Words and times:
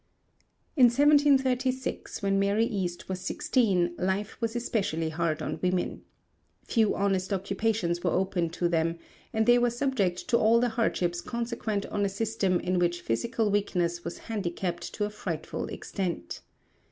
In 0.75 0.85
1736, 0.85 2.23
when 2.23 2.39
Mary 2.39 2.65
East 2.65 3.07
was 3.07 3.19
sixteen, 3.21 3.93
life 3.99 4.35
was 4.41 4.55
especially 4.55 5.09
hard 5.09 5.43
on 5.43 5.59
women. 5.61 6.01
Few 6.63 6.95
honest 6.95 7.31
occupations 7.31 8.03
were 8.03 8.09
open 8.09 8.49
to 8.49 8.67
them, 8.67 8.97
and 9.31 9.45
they 9.45 9.59
were 9.59 9.69
subject 9.69 10.27
to 10.29 10.39
all 10.39 10.59
the 10.59 10.69
hardships 10.69 11.21
consequent 11.21 11.85
on 11.85 12.03
a 12.03 12.09
system 12.09 12.59
in 12.61 12.79
which 12.79 13.01
physical 13.01 13.51
weakness 13.51 14.03
was 14.03 14.17
handicapped 14.25 14.91
to 14.95 15.05
a 15.05 15.11
frightful 15.11 15.67
extent. 15.67 16.41